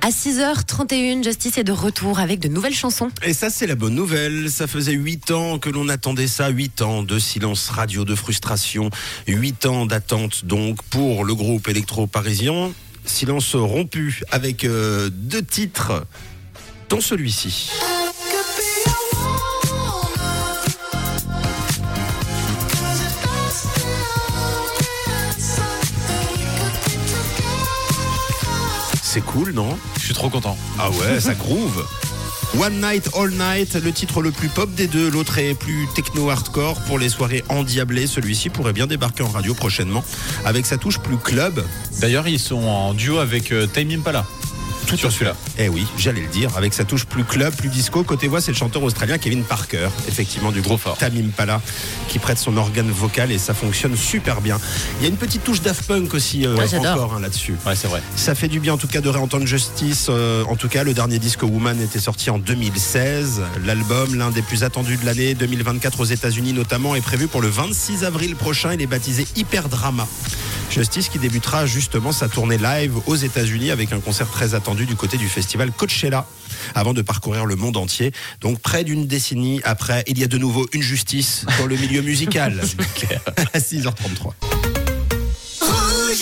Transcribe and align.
À 0.00 0.10
6h31, 0.10 1.22
Justice 1.22 1.58
est 1.58 1.64
de 1.64 1.72
retour 1.72 2.18
avec 2.18 2.40
de 2.40 2.48
nouvelles 2.48 2.74
chansons. 2.74 3.10
Et 3.22 3.34
ça, 3.34 3.50
c'est 3.50 3.66
la 3.66 3.76
bonne 3.76 3.94
nouvelle. 3.94 4.50
Ça 4.50 4.66
faisait 4.66 4.92
8 4.92 5.30
ans 5.30 5.58
que 5.58 5.70
l'on 5.70 5.88
attendait 5.88 6.26
ça. 6.26 6.48
8 6.48 6.82
ans 6.82 7.02
de 7.02 7.18
silence 7.18 7.68
radio, 7.68 8.04
de 8.04 8.14
frustration. 8.14 8.90
8 9.28 9.66
ans 9.66 9.86
d'attente, 9.86 10.44
donc, 10.44 10.82
pour 10.90 11.24
le 11.24 11.34
groupe 11.34 11.68
électro-parisien. 11.68 12.72
Silence 13.04 13.54
rompu 13.54 14.22
avec 14.30 14.64
euh, 14.64 15.10
deux 15.12 15.42
titres, 15.42 16.04
dont 16.88 17.00
celui-ci. 17.00 17.70
C'est 29.14 29.20
cool, 29.20 29.52
non 29.52 29.76
Je 29.98 30.06
suis 30.06 30.14
trop 30.14 30.30
content. 30.30 30.56
Ah 30.78 30.88
ouais, 30.90 31.20
ça 31.20 31.34
groove. 31.34 31.86
One 32.58 32.80
Night 32.80 33.10
All 33.14 33.30
Night, 33.30 33.74
le 33.74 33.92
titre 33.92 34.22
le 34.22 34.30
plus 34.30 34.48
pop 34.48 34.74
des 34.74 34.86
deux, 34.86 35.10
l'autre 35.10 35.36
est 35.36 35.52
plus 35.52 35.86
techno-hardcore 35.94 36.80
pour 36.86 36.98
les 36.98 37.10
soirées 37.10 37.44
endiablées. 37.50 38.06
Celui-ci 38.06 38.48
pourrait 38.48 38.72
bien 38.72 38.86
débarquer 38.86 39.22
en 39.22 39.28
radio 39.28 39.52
prochainement 39.52 40.02
avec 40.46 40.64
sa 40.64 40.78
touche 40.78 40.98
plus 40.98 41.18
club. 41.18 41.62
D'ailleurs, 42.00 42.26
ils 42.26 42.38
sont 42.38 42.62
en 42.64 42.94
duo 42.94 43.18
avec 43.18 43.52
euh, 43.52 43.66
Time 43.66 43.90
Impala. 43.90 44.24
Tout 44.92 44.98
sur 44.98 45.10
celui-là. 45.10 45.34
Eh 45.58 45.70
oui, 45.70 45.86
j'allais 45.96 46.20
le 46.20 46.26
dire, 46.26 46.54
avec 46.54 46.74
sa 46.74 46.84
touche 46.84 47.06
plus 47.06 47.24
club, 47.24 47.54
plus 47.54 47.70
disco. 47.70 48.04
Côté 48.04 48.28
voix, 48.28 48.42
c'est 48.42 48.50
le 48.50 48.58
chanteur 48.58 48.82
australien 48.82 49.16
Kevin 49.16 49.42
Parker, 49.42 49.88
effectivement 50.06 50.52
du 50.52 50.60
groupe 50.60 50.80
fort. 50.80 50.98
Tamim 50.98 51.30
Pala, 51.34 51.62
qui 52.08 52.18
prête 52.18 52.36
son 52.36 52.58
organe 52.58 52.90
vocal 52.90 53.32
et 53.32 53.38
ça 53.38 53.54
fonctionne 53.54 53.96
super 53.96 54.42
bien. 54.42 54.58
Il 55.00 55.04
y 55.04 55.06
a 55.06 55.08
une 55.08 55.16
petite 55.16 55.44
touche 55.44 55.62
Daft 55.62 55.86
Punk 55.86 56.12
aussi 56.12 56.46
euh, 56.46 56.56
Ouais, 56.56 56.74
encore 56.74 57.14
hein, 57.14 57.20
là-dessus. 57.20 57.54
Ouais, 57.64 57.74
c'est 57.74 57.88
vrai. 57.88 58.02
Ça 58.16 58.34
fait 58.34 58.48
du 58.48 58.60
bien 58.60 58.74
en 58.74 58.76
tout 58.76 58.86
cas 58.86 59.00
de 59.00 59.08
réentendre 59.08 59.46
Justice. 59.46 60.08
Euh, 60.10 60.44
en 60.44 60.56
tout 60.56 60.68
cas, 60.68 60.84
le 60.84 60.92
dernier 60.92 61.18
disque 61.18 61.42
Woman 61.42 61.80
était 61.80 61.98
sorti 61.98 62.28
en 62.28 62.38
2016. 62.38 63.40
L'album, 63.64 64.14
l'un 64.14 64.28
des 64.28 64.42
plus 64.42 64.62
attendus 64.62 64.98
de 64.98 65.06
l'année 65.06 65.32
2024 65.34 66.00
aux 66.00 66.04
États-Unis 66.04 66.52
notamment, 66.52 66.94
est 66.94 67.00
prévu 67.00 67.28
pour 67.28 67.40
le 67.40 67.48
26 67.48 68.04
avril 68.04 68.36
prochain. 68.36 68.74
Il 68.74 68.82
est 68.82 68.86
baptisé 68.86 69.26
Hyper 69.36 69.70
Drama. 69.70 70.06
Justice 70.72 71.10
qui 71.10 71.18
débutera 71.18 71.66
justement 71.66 72.12
sa 72.12 72.28
tournée 72.28 72.56
live 72.56 72.96
aux 73.06 73.14
États-Unis 73.14 73.70
avec 73.70 73.92
un 73.92 74.00
concert 74.00 74.30
très 74.30 74.54
attendu 74.54 74.86
du 74.86 74.96
côté 74.96 75.18
du 75.18 75.28
festival 75.28 75.70
Coachella 75.70 76.26
avant 76.74 76.94
de 76.94 77.02
parcourir 77.02 77.44
le 77.44 77.56
monde 77.56 77.76
entier. 77.76 78.12
Donc 78.40 78.58
près 78.58 78.82
d'une 78.82 79.06
décennie 79.06 79.60
après, 79.64 80.02
il 80.06 80.18
y 80.18 80.24
a 80.24 80.28
de 80.28 80.38
nouveau 80.38 80.66
une 80.72 80.82
justice 80.82 81.44
dans 81.58 81.66
le 81.66 81.76
milieu 81.76 82.00
musical. 82.00 82.58
à 83.52 83.58
6h33. 83.58 84.51